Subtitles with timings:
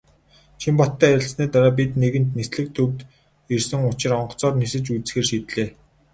[0.63, 2.99] Чинбаттай ярилцсаны дараа бид нэгэнт "Нислэг" төвд
[3.53, 5.69] ирсэн учир онгоцоор нисэж үзэхээр шийдлээ.